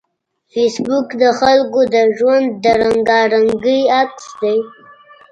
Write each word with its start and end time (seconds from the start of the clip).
فېسبوک 0.51 1.07
د 1.21 1.23
خلکو 1.39 1.79
د 1.93 1.95
ژوند 2.17 2.47
د 2.63 2.65
رنګارنګۍ 2.81 3.81
عکس 3.99 4.25
دی 4.41 4.57